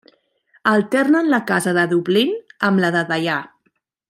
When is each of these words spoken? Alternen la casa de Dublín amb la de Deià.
Alternen 0.71 1.29
la 1.33 1.41
casa 1.51 1.75
de 1.81 1.85
Dublín 1.93 2.35
amb 2.71 2.85
la 2.87 2.95
de 2.97 3.05
Deià. 3.13 3.41